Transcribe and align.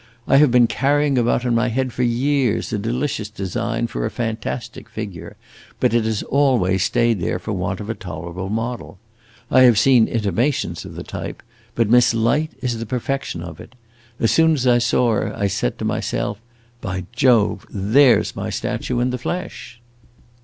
I 0.27 0.37
have 0.37 0.49
been 0.49 0.65
carrying 0.65 1.19
about 1.19 1.45
in 1.45 1.53
my 1.53 1.67
head 1.67 1.93
for 1.93 2.01
years 2.01 2.73
a 2.73 2.79
delicious 2.79 3.29
design 3.29 3.85
for 3.85 4.03
a 4.03 4.09
fantastic 4.09 4.89
figure, 4.89 5.37
but 5.79 5.93
it 5.93 6.05
has 6.05 6.23
always 6.23 6.81
stayed 6.81 7.19
there 7.19 7.37
for 7.37 7.51
want 7.53 7.79
of 7.79 7.87
a 7.87 7.93
tolerable 7.93 8.49
model. 8.49 8.97
I 9.51 9.61
have 9.61 9.77
seen 9.77 10.07
intimations 10.07 10.85
of 10.85 10.95
the 10.95 11.03
type, 11.03 11.43
but 11.75 11.87
Miss 11.87 12.15
Light 12.15 12.51
is 12.63 12.79
the 12.79 12.87
perfection 12.87 13.43
of 13.43 13.59
it. 13.61 13.75
As 14.19 14.31
soon 14.31 14.53
as 14.55 14.65
I 14.65 14.79
saw 14.79 15.11
her 15.13 15.35
I 15.37 15.45
said 15.45 15.77
to 15.77 15.85
myself, 15.85 16.41
'By 16.81 17.05
Jove, 17.15 17.67
there 17.69 18.23
's 18.23 18.35
my 18.35 18.49
statue 18.49 18.99
in 19.01 19.11
the 19.11 19.19
flesh! 19.19 19.79